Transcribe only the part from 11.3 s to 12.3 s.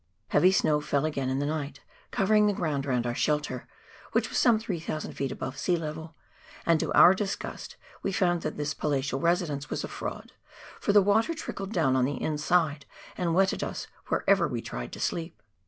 trickled down on the